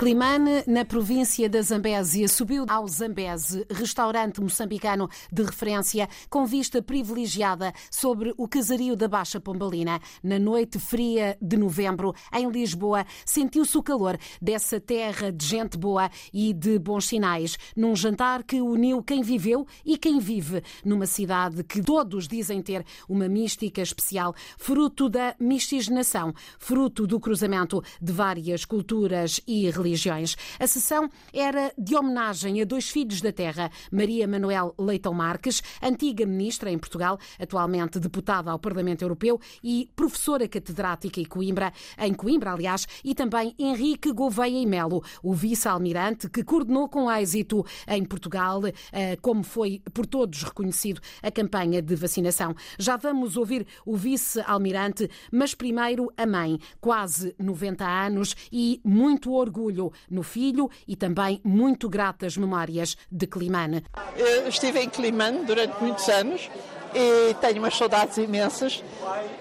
Climane, 0.00 0.64
na 0.66 0.82
província 0.82 1.46
da 1.46 1.60
Zambésia, 1.60 2.26
subiu 2.26 2.64
ao 2.70 2.88
Zambese, 2.88 3.66
restaurante 3.70 4.40
moçambicano 4.40 5.10
de 5.30 5.42
referência, 5.42 6.08
com 6.30 6.46
vista 6.46 6.80
privilegiada 6.80 7.70
sobre 7.90 8.32
o 8.38 8.48
casario 8.48 8.96
da 8.96 9.06
Baixa 9.06 9.38
Pombalina. 9.38 10.00
Na 10.22 10.38
noite 10.38 10.78
fria 10.78 11.36
de 11.38 11.54
novembro, 11.58 12.14
em 12.32 12.48
Lisboa, 12.50 13.04
sentiu-se 13.26 13.76
o 13.76 13.82
calor 13.82 14.18
dessa 14.40 14.80
terra 14.80 15.30
de 15.30 15.44
gente 15.44 15.76
boa 15.76 16.10
e 16.32 16.54
de 16.54 16.78
bons 16.78 17.06
sinais, 17.06 17.58
num 17.76 17.94
jantar 17.94 18.42
que 18.42 18.58
uniu 18.58 19.02
quem 19.02 19.20
viveu 19.20 19.66
e 19.84 19.98
quem 19.98 20.18
vive 20.18 20.62
numa 20.82 21.04
cidade 21.04 21.62
que 21.62 21.82
todos 21.82 22.26
dizem 22.26 22.62
ter 22.62 22.86
uma 23.06 23.28
mística 23.28 23.82
especial, 23.82 24.34
fruto 24.56 25.10
da 25.10 25.36
miscigenação, 25.38 26.32
fruto 26.58 27.06
do 27.06 27.20
cruzamento 27.20 27.82
de 28.00 28.12
várias 28.14 28.64
culturas 28.64 29.42
e 29.46 29.68
religiões 29.68 29.89
religiões. 29.90 30.36
A 30.58 30.66
sessão 30.66 31.10
era 31.32 31.72
de 31.76 31.96
homenagem 31.96 32.62
a 32.62 32.64
dois 32.64 32.88
filhos 32.88 33.20
da 33.20 33.32
terra, 33.32 33.70
Maria 33.90 34.26
Manuel 34.26 34.74
Leitão 34.78 35.12
Marques, 35.12 35.62
antiga 35.82 36.24
ministra 36.24 36.70
em 36.70 36.78
Portugal, 36.78 37.18
atualmente 37.38 37.98
deputada 37.98 38.50
ao 38.50 38.58
Parlamento 38.58 39.02
Europeu 39.02 39.40
e 39.62 39.90
professora 39.96 40.46
catedrática 40.48 41.20
em 41.20 41.24
Coimbra, 41.24 41.72
em 41.98 42.14
Coimbra, 42.14 42.52
aliás, 42.52 42.86
e 43.04 43.14
também 43.14 43.54
Henrique 43.58 44.12
Gouveia 44.12 44.58
e 44.58 44.66
Melo, 44.66 45.02
o 45.22 45.34
vice-almirante 45.34 46.28
que 46.28 46.44
coordenou 46.44 46.88
com 46.88 47.10
êxito 47.10 47.64
em 47.88 48.04
Portugal, 48.04 48.62
eh, 48.92 49.16
como 49.20 49.42
foi 49.42 49.82
por 49.92 50.06
todos 50.06 50.42
reconhecido 50.42 51.00
a 51.22 51.30
campanha 51.30 51.82
de 51.82 51.94
vacinação. 51.96 52.54
Já 52.78 52.96
vamos 52.96 53.36
ouvir 53.36 53.66
o 53.84 53.96
vice-almirante, 53.96 55.10
mas 55.32 55.54
primeiro 55.54 56.12
a 56.16 56.26
mãe, 56.26 56.58
quase 56.80 57.34
90 57.38 57.84
anos 57.84 58.36
e 58.52 58.80
muito 58.84 59.32
orgulho 59.32 59.79
no 60.10 60.22
filho 60.22 60.68
e 60.86 60.96
também 60.96 61.40
muito 61.44 61.88
gratas 61.88 62.36
memórias 62.36 62.96
de 63.10 63.26
Climane. 63.26 63.84
Eu 64.16 64.48
estive 64.48 64.80
em 64.80 64.88
Climane 64.88 65.44
durante 65.44 65.80
muitos 65.80 66.08
anos 66.08 66.50
e 66.94 67.34
tenho 67.34 67.58
umas 67.58 67.76
saudades 67.76 68.16
imensas. 68.18 68.82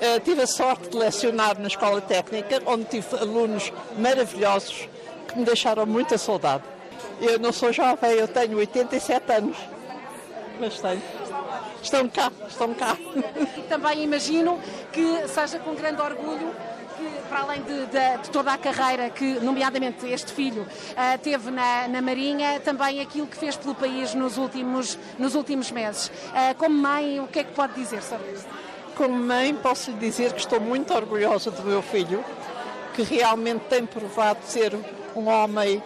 Eu 0.00 0.20
tive 0.20 0.42
a 0.42 0.46
sorte 0.46 0.90
de 0.90 0.96
lecionar 0.96 1.58
na 1.58 1.68
escola 1.68 2.00
técnica, 2.00 2.62
onde 2.66 2.84
tive 2.84 3.16
alunos 3.16 3.72
maravilhosos 3.98 4.88
que 5.26 5.38
me 5.38 5.44
deixaram 5.44 5.86
muita 5.86 6.18
saudade. 6.18 6.64
Eu 7.20 7.38
não 7.38 7.52
sou 7.52 7.72
jovem, 7.72 8.12
eu 8.12 8.28
tenho 8.28 8.58
87 8.58 9.32
anos, 9.32 9.56
mas 10.60 10.78
tenho. 10.80 11.02
Estão 11.82 12.08
cá, 12.08 12.32
estão 12.48 12.74
cá. 12.74 12.96
Também 13.68 14.02
imagino 14.02 14.58
que 14.92 15.28
seja 15.28 15.58
com 15.60 15.74
grande 15.74 16.00
orgulho 16.00 16.52
que, 16.98 17.28
para 17.28 17.40
além 17.42 17.62
de, 17.62 17.86
de, 17.86 18.22
de, 18.22 18.30
toda 18.30 18.52
a 18.52 18.58
carreira 18.58 19.08
que, 19.08 19.38
nomeadamente, 19.40 20.04
este 20.06 20.32
filho 20.32 20.62
uh, 20.62 21.18
teve 21.22 21.50
na, 21.50 21.86
na, 21.86 22.02
Marinha, 22.02 22.58
também 22.60 23.00
aquilo 23.00 23.26
que 23.26 23.36
fez 23.36 23.56
pelo 23.56 23.74
país 23.74 24.14
nos 24.14 24.36
últimos, 24.36 24.98
nos 25.18 25.36
últimos 25.36 25.70
meses. 25.70 26.08
Uh, 26.08 26.54
como 26.58 26.76
mãe, 26.76 27.20
o 27.20 27.28
que 27.28 27.38
é 27.38 27.44
que 27.44 27.52
pode 27.52 27.74
dizer 27.74 28.02
sobre 28.02 28.32
isto? 28.32 28.48
Como 28.96 29.14
mãe, 29.14 29.54
posso 29.54 29.92
lhe 29.92 29.96
dizer 29.98 30.32
que 30.32 30.40
estou 30.40 30.60
muito 30.60 30.92
orgulhosa 30.92 31.52
do 31.52 31.62
meu 31.62 31.80
filho, 31.80 32.24
que 32.94 33.02
realmente 33.02 33.62
tem 33.66 33.86
provado 33.86 34.40
ser 34.42 34.76
um 35.14 35.28
homem 35.28 35.80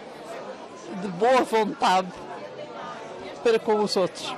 de 0.99 1.07
boa 1.09 1.41
vontade 1.43 2.11
para 3.43 3.59
com 3.59 3.75
os 3.83 3.95
outros. 3.95 4.35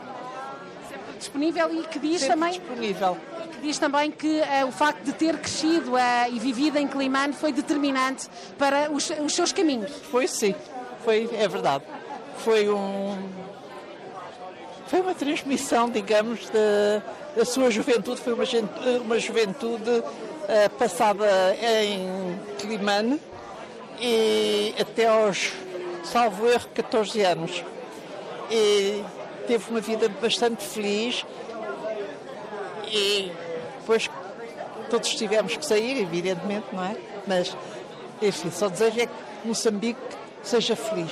Sempre 0.89 1.17
disponível 1.17 1.73
e 1.73 1.83
que 1.87 1.99
diz 1.99 2.21
Sempre 2.21 2.35
também. 2.35 2.59
disponível 2.59 3.17
diz 3.65 3.79
também 3.79 4.11
que 4.11 4.41
uh, 4.41 4.67
o 4.67 4.71
facto 4.71 5.03
de 5.03 5.11
ter 5.11 5.37
crescido 5.37 5.93
uh, 5.93 5.97
e 6.31 6.39
vivido 6.39 6.77
em 6.77 6.87
Climane 6.87 7.33
foi 7.33 7.51
determinante 7.51 8.27
para 8.57 8.91
os, 8.91 9.09
os, 9.09 9.33
seus 9.33 9.51
caminhos. 9.51 9.91
Foi 10.11 10.27
sim, 10.27 10.53
foi, 11.03 11.27
é 11.33 11.47
verdade. 11.47 11.83
Foi 12.37 12.69
um. 12.69 13.17
Foi 14.87 15.01
uma 15.01 15.15
transmissão, 15.15 15.89
digamos, 15.89 16.47
da, 16.49 17.01
da 17.35 17.43
sua 17.43 17.71
juventude, 17.71 18.21
foi 18.21 18.33
uma, 18.33 18.43
uma 19.01 19.17
juventude 19.17 19.89
uh, 19.89 20.69
passada 20.77 21.25
em 21.59 22.39
Climane 22.59 23.19
e 23.99 24.75
até 24.79 25.07
aos, 25.07 25.51
salvo 26.03 26.47
erro, 26.47 26.69
14 26.75 27.19
anos. 27.23 27.63
E 28.51 29.03
teve 29.47 29.71
uma 29.71 29.81
vida 29.81 30.07
bastante 30.21 30.63
feliz 30.63 31.25
e 32.87 33.31
depois 33.85 34.09
todos 34.89 35.13
tivemos 35.13 35.55
que 35.55 35.63
sair, 35.63 36.01
evidentemente, 36.01 36.65
não 36.73 36.83
é? 36.83 36.97
Mas, 37.27 37.55
enfim, 38.19 38.49
só 38.49 38.67
desejo 38.67 38.99
é 38.99 39.05
que 39.05 39.47
Moçambique 39.47 39.99
seja 40.41 40.75
feliz. 40.75 41.11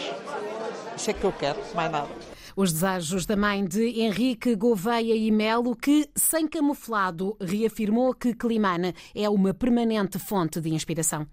Isso 0.97 1.11
é 1.11 1.13
que 1.13 1.23
eu 1.23 1.31
quero, 1.31 1.59
mais 1.75 1.91
nada. 1.91 2.09
Os 2.55 2.73
desejos 2.73 3.25
da 3.25 3.35
mãe 3.35 3.63
de 3.65 4.01
Henrique 4.01 4.55
Gouveia 4.55 5.15
e 5.15 5.31
Melo, 5.31 5.75
que, 5.75 6.09
sem 6.15 6.47
camuflado, 6.47 7.37
reafirmou 7.39 8.13
que 8.13 8.33
Climane 8.33 8.93
é 9.15 9.29
uma 9.29 9.53
permanente 9.53 10.17
fonte 10.17 10.59
de 10.59 10.69
inspiração. 10.73 11.27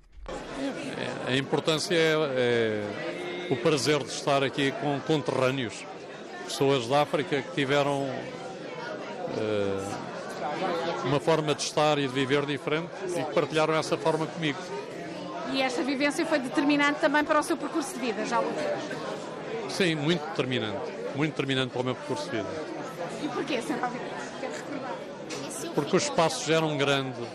A 1.27 1.37
importância 1.37 1.95
é, 1.95 2.15
é 3.49 3.53
o 3.53 3.57
prazer 3.57 4.03
de 4.03 4.11
estar 4.11 4.43
aqui 4.43 4.73
com 4.73 4.99
conterrâneos, 5.01 5.85
pessoas 6.45 6.87
da 6.87 7.03
África 7.03 7.41
que 7.43 7.55
tiveram. 7.55 8.09
Uh, 9.31 10.10
uma 11.05 11.21
forma 11.21 11.55
de 11.55 11.63
estar 11.63 11.99
e 11.99 12.03
de 12.03 12.15
viver 12.15 12.47
diferente 12.47 12.91
e 13.17 13.23
que 13.23 13.33
partilharam 13.35 13.75
essa 13.75 13.97
forma 13.97 14.27
comigo. 14.27 14.59
E 15.53 15.63
esta 15.63 15.83
vivência 15.83 16.25
foi 16.27 16.39
determinante 16.39 17.01
também 17.01 17.25
para 17.25 17.41
o 17.41 17.43
seu 17.43 17.57
percurso 17.57 17.95
de 17.95 18.01
vida, 18.01 18.25
já 18.25 18.41
o 18.41 18.45
Sim, 19.69 19.95
muito 19.97 20.25
determinante. 20.29 20.93
Muito 21.15 21.33
determinante 21.33 21.73
para 21.73 21.83
o 21.83 21.85
meu 21.85 21.95
percurso 21.95 22.25
de 22.25 22.37
vida. 22.37 22.49
E 23.23 23.29
porquê, 23.29 23.61
Sr. 23.61 23.79
Porque 25.75 25.97
os 25.97 26.05
espaços 26.05 26.49
eram 26.49 26.77
grandes. 26.77 27.27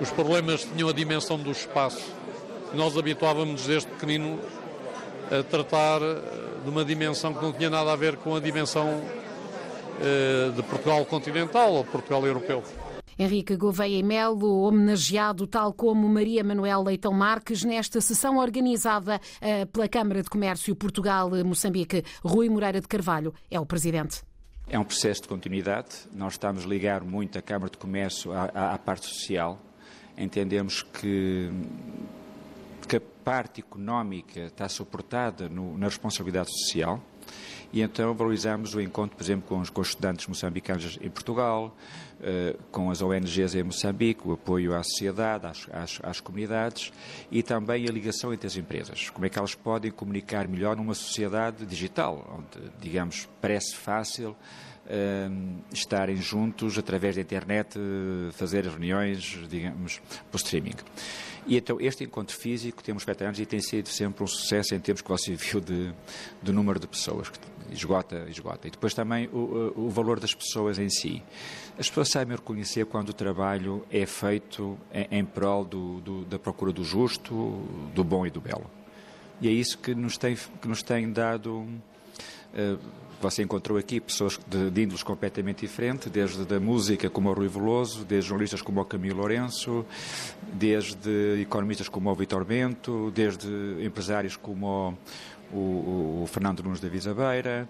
Os 0.00 0.10
problemas 0.10 0.64
tinham 0.64 0.88
a 0.88 0.92
dimensão 0.92 1.38
do 1.38 1.50
espaço. 1.50 2.02
Nós 2.74 2.96
habituávamos 2.96 3.66
desde 3.66 3.88
pequenino 3.88 4.40
a 5.30 5.42
tratar 5.42 6.00
de 6.00 6.68
uma 6.68 6.84
dimensão 6.84 7.32
que 7.32 7.42
não 7.42 7.52
tinha 7.52 7.70
nada 7.70 7.92
a 7.92 7.96
ver 7.96 8.16
com 8.16 8.34
a 8.34 8.40
dimensão 8.40 9.02
de 10.54 10.62
Portugal 10.64 11.04
continental 11.06 11.74
ou 11.74 11.84
Portugal 11.84 12.26
europeu. 12.26 12.62
Henrique 13.18 13.56
Gouveia 13.56 13.98
e 13.98 14.02
Melo, 14.02 14.62
homenageado 14.62 15.46
tal 15.46 15.72
como 15.72 16.08
Maria 16.08 16.42
Manuel 16.42 16.82
Leitão 16.82 17.12
Marques, 17.12 17.62
nesta 17.62 18.00
sessão 18.00 18.38
organizada 18.38 19.20
pela 19.72 19.88
Câmara 19.88 20.22
de 20.22 20.30
Comércio 20.30 20.74
Portugal-Moçambique. 20.74 22.02
Rui 22.24 22.48
Moreira 22.48 22.80
de 22.80 22.88
Carvalho 22.88 23.34
é 23.50 23.60
o 23.60 23.66
presidente. 23.66 24.22
É 24.68 24.78
um 24.78 24.84
processo 24.84 25.22
de 25.22 25.28
continuidade. 25.28 25.88
Nós 26.14 26.34
estamos 26.34 26.64
a 26.64 26.66
ligar 26.66 27.02
muito 27.02 27.38
a 27.38 27.42
Câmara 27.42 27.70
de 27.70 27.76
Comércio 27.76 28.32
à, 28.32 28.50
à, 28.54 28.74
à 28.74 28.78
parte 28.78 29.06
social. 29.06 29.60
Entendemos 30.16 30.82
que, 30.82 31.50
que, 32.88 32.96
a 32.96 33.00
parte 33.24 33.60
económica 33.60 34.40
está 34.40 34.68
suportada 34.68 35.48
no, 35.48 35.76
na 35.76 35.86
responsabilidade 35.86 36.48
social 36.50 37.02
e 37.72 37.80
então 37.80 38.14
valorizamos 38.14 38.74
o 38.74 38.80
encontro, 38.80 39.16
por 39.16 39.22
exemplo, 39.22 39.48
com 39.48 39.58
os, 39.58 39.70
com 39.70 39.80
os 39.80 39.88
estudantes 39.88 40.26
moçambicanos 40.26 40.98
em 41.00 41.08
Portugal, 41.08 41.74
uh, 42.20 42.58
com 42.70 42.90
as 42.90 43.00
ONGs 43.00 43.54
em 43.54 43.62
Moçambique, 43.62 44.26
o 44.26 44.32
apoio 44.32 44.74
à 44.74 44.82
sociedade, 44.82 45.46
às, 45.46 45.66
às, 45.72 46.00
às, 46.02 46.20
comunidades 46.20 46.92
e 47.30 47.42
também 47.42 47.88
a 47.88 47.92
ligação 47.92 48.32
entre 48.32 48.46
as 48.46 48.56
empresas. 48.56 49.10
Como 49.10 49.24
é 49.24 49.28
que 49.28 49.38
elas 49.38 49.54
podem 49.54 49.90
comunicar 49.90 50.46
melhor 50.46 50.76
numa 50.76 50.94
sociedade 50.94 51.64
digital, 51.64 52.38
onde, 52.38 52.70
digamos, 52.80 53.28
parece 53.40 53.74
fácil 53.74 54.30
uh, 54.86 55.62
estarem 55.72 56.16
juntos 56.16 56.78
através 56.78 57.16
da 57.16 57.22
internet, 57.22 57.78
uh, 57.78 58.32
fazer 58.32 58.66
reuniões, 58.66 59.38
digamos, 59.48 60.00
por 60.30 60.36
streaming. 60.36 60.74
E 61.46 61.56
então 61.56 61.80
este 61.80 62.04
encontro 62.04 62.36
físico 62.36 62.82
temos 62.82 63.02
feito 63.02 63.22
anos 63.24 63.38
e 63.40 63.46
tem 63.46 63.60
sido 63.60 63.88
sempre 63.88 64.22
um 64.22 64.26
sucesso 64.26 64.74
em 64.74 64.80
termos 64.80 65.02
que 65.02 65.08
você 65.08 65.34
viu 65.34 65.60
de, 65.60 65.92
de 66.40 66.52
número 66.52 66.78
de 66.78 66.86
pessoas, 66.86 67.21
que 67.30 67.38
esgota, 67.72 68.26
esgota. 68.28 68.68
E 68.68 68.70
depois 68.70 68.94
também 68.94 69.28
o, 69.32 69.72
o 69.76 69.90
valor 69.90 70.20
das 70.20 70.34
pessoas 70.34 70.78
em 70.78 70.88
si. 70.88 71.22
As 71.78 71.88
pessoas 71.88 72.10
sabem 72.10 72.36
reconhecer 72.36 72.86
quando 72.86 73.10
o 73.10 73.12
trabalho 73.12 73.84
é 73.90 74.04
feito 74.06 74.78
em, 74.92 75.18
em 75.18 75.24
prol 75.24 75.64
do, 75.64 76.00
do, 76.00 76.24
da 76.24 76.38
procura 76.38 76.72
do 76.72 76.84
justo, 76.84 77.34
do 77.94 78.04
bom 78.04 78.26
e 78.26 78.30
do 78.30 78.40
belo. 78.40 78.70
E 79.40 79.48
é 79.48 79.50
isso 79.50 79.78
que 79.78 79.94
nos 79.94 80.16
tem, 80.16 80.36
que 80.60 80.68
nos 80.68 80.82
tem 80.82 81.10
dado. 81.10 81.66
Uh, 82.54 82.78
você 83.22 83.42
encontrou 83.42 83.78
aqui 83.78 84.00
pessoas 84.00 84.38
de, 84.48 84.68
de 84.68 84.82
índoles 84.82 85.04
completamente 85.04 85.60
diferentes, 85.60 86.10
desde 86.10 86.44
da 86.44 86.58
música 86.58 87.08
como 87.08 87.30
o 87.30 87.32
Rui 87.32 87.46
Veloso, 87.46 88.04
desde 88.04 88.28
jornalistas 88.28 88.60
como 88.60 88.80
o 88.80 88.84
Camilo 88.84 89.18
Lourenço, 89.18 89.86
desde 90.52 91.40
economistas 91.40 91.88
como 91.88 92.10
o 92.10 92.14
Vitor 92.16 92.44
Bento, 92.44 93.12
desde 93.14 93.48
empresários 93.80 94.36
como 94.36 94.66
o, 94.68 94.94
o, 95.52 96.22
o 96.22 96.26
Fernando 96.26 96.62
Nunes 96.62 96.80
da 96.80 96.88
Visabeira, 96.88 97.68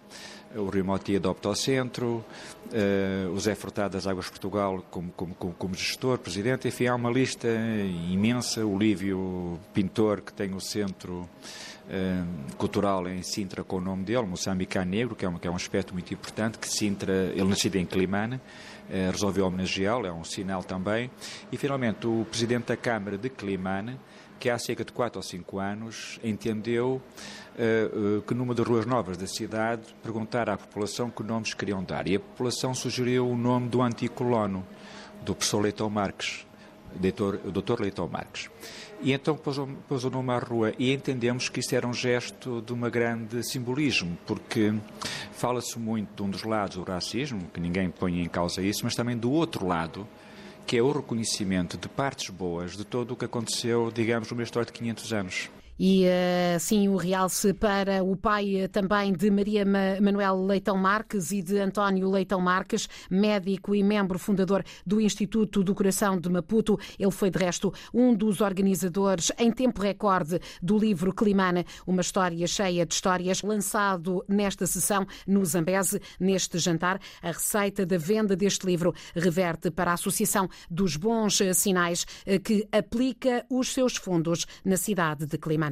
o 0.55 0.69
Rio 0.69 0.85
Moti 0.85 1.17
adopta 1.17 1.49
ao 1.49 1.55
centro, 1.55 2.25
uh, 2.67 3.33
o 3.33 3.41
Zé 3.41 3.55
Furtado 3.55 3.95
das 3.95 4.07
Águas 4.07 4.29
Portugal 4.29 4.85
como, 4.91 5.11
como, 5.13 5.35
como, 5.35 5.75
gestor, 5.75 6.19
presidente, 6.19 6.69
enfim, 6.69 6.87
há 6.87 6.95
uma 6.95 7.11
lista 7.11 7.49
imensa, 8.11 8.65
o 8.65 8.79
Lívio 8.79 9.59
Pintor, 9.73 10.21
que 10.21 10.33
tem 10.33 10.55
o 10.55 10.61
centro 10.61 11.21
uh, 11.23 12.57
cultural 12.57 13.09
em 13.09 13.23
Sintra 13.23 13.65
com 13.65 13.77
o 13.77 13.81
nome 13.81 14.05
dele, 14.05 14.27
Moçambique 14.27 14.79
Negro, 14.85 15.17
que 15.17 15.25
é, 15.25 15.29
um, 15.29 15.39
que 15.39 15.49
é 15.49 15.51
um 15.51 15.57
aspecto 15.57 15.93
muito 15.93 16.13
importante, 16.13 16.59
que 16.59 16.69
Sintra, 16.69 17.33
ele 17.35 17.45
nascido 17.45 17.77
em 17.77 17.87
Climane, 17.87 18.37
uh, 18.37 19.11
resolveu 19.11 19.47
homenageá-lo, 19.47 20.07
é 20.07 20.13
um 20.13 20.25
sinal 20.25 20.63
também, 20.63 21.11
e 21.51 21.57
finalmente 21.57 22.07
o 22.07 22.27
presidente 22.29 22.67
da 22.67 22.77
Câmara 22.77 23.17
de 23.17 23.31
Climane, 23.31 23.99
que 24.39 24.51
há 24.51 24.59
cerca 24.59 24.85
de 24.85 24.91
4 24.91 25.21
ou 25.21 25.23
5 25.23 25.59
anos 25.61 26.19
entendeu 26.25 27.01
que 28.27 28.35
numa 28.35 28.55
das 28.55 28.67
ruas 28.67 28.87
novas 28.87 29.17
da 29.17 29.27
cidade 29.27 29.83
perguntar 30.03 30.49
à 30.49 30.57
população 30.57 31.11
que 31.11 31.23
nomes 31.23 31.55
queriam 31.55 31.83
dar. 31.83 32.09
E 32.09 32.17
a 32.17 32.21
população 32.21 32.75
sugeriu 32.75 33.29
o 33.29 33.37
nome 33.37 33.69
do 33.69 33.83
antigo 33.83 34.15
colono, 34.15 34.65
do 35.23 35.35
professor 35.35 35.61
Leitão 35.61 35.89
Marques, 35.89 36.47
doutor, 36.95 37.41
o 37.45 37.51
doutor 37.51 37.81
Leitão 37.81 38.09
Marques. 38.09 38.51
E 39.01 39.13
então 39.13 39.37
pôs, 39.37 39.57
pôs 39.89 40.05
o 40.05 40.11
nome 40.11 40.31
à 40.33 40.39
rua 40.39 40.73
e 40.79 40.93
entendemos 40.93 41.49
que 41.49 41.59
isso 41.59 41.75
era 41.75 41.87
um 41.87 41.93
gesto 41.93 42.63
de 42.63 42.73
uma 42.73 42.89
grande 42.89 43.43
simbolismo, 43.43 44.17
porque 44.27 44.73
fala-se 45.33 45.79
muito 45.79 46.15
de 46.15 46.23
um 46.23 46.31
dos 46.31 46.45
lados 46.45 46.77
do 46.77 46.85
racismo, 46.85 47.51
que 47.53 47.59
ninguém 47.59 47.91
põe 47.91 48.21
em 48.21 48.29
causa 48.29 48.63
isso, 48.63 48.81
mas 48.85 48.95
também 48.95 49.17
do 49.17 49.31
outro 49.31 49.67
lado, 49.67 50.07
que 50.65 50.77
é 50.77 50.83
o 50.83 50.93
reconhecimento 50.93 51.77
de 51.77 51.89
partes 51.89 52.31
boas 52.31 52.77
de 52.77 52.85
todo 52.85 53.13
o 53.13 53.17
que 53.17 53.25
aconteceu, 53.25 53.91
digamos, 53.93 54.31
numa 54.31 54.45
história 54.45 54.67
de 54.67 54.73
500 54.73 55.13
anos. 55.13 55.62
E 55.85 56.07
assim 56.55 56.87
o 56.87 56.95
realce 56.95 57.53
para 57.53 58.05
o 58.05 58.15
pai 58.15 58.55
eh, 58.55 58.69
também 58.69 59.13
de 59.13 59.29
Maria 59.33 59.65
Manuel 60.01 60.47
Leitão 60.47 60.77
Marques 60.77 61.33
e 61.33 61.43
de 61.43 61.59
António 61.59 62.09
Leitão 62.09 62.41
Marques, 62.41 62.89
médico 63.11 63.75
e 63.75 63.83
membro 63.83 64.17
fundador 64.17 64.63
do 64.87 65.01
Instituto 65.01 65.65
do 65.65 65.75
Coração 65.75 66.21
de 66.21 66.29
Maputo. 66.29 66.79
Ele 66.97 67.11
foi, 67.11 67.31
de 67.31 67.39
resto, 67.41 67.75
um 67.93 68.15
dos 68.15 68.41
organizadores 68.41 69.33
em 69.37 69.51
tempo 69.51 69.83
recorde 69.83 70.39
do 70.63 70.79
livro 70.79 71.13
Climana, 71.13 71.65
uma 71.85 72.03
história 72.03 72.47
cheia 72.47 72.87
de 72.87 72.95
histórias, 72.95 73.43
lançado 73.43 74.25
nesta 74.29 74.69
sessão 74.69 75.05
no 75.27 75.45
Zambese, 75.45 76.01
neste 76.21 76.61
jantar. 76.61 77.01
A 77.21 77.33
receita 77.33 77.85
da 77.85 77.99
venda 77.99 78.37
deste 78.37 78.65
livro 78.67 78.95
reverte 79.17 79.69
para 79.69 79.91
a 79.91 79.95
Associação 79.95 80.49
dos 80.71 80.97
Bons 80.97 81.41
Sinais, 81.55 82.07
eh, 82.25 82.39
que 82.39 82.69
aplica 82.71 83.45
os 83.51 83.73
seus 83.73 83.97
fundos 83.97 84.47
na 84.65 84.77
cidade 84.77 85.27
de 85.27 85.37
Climana. 85.37 85.72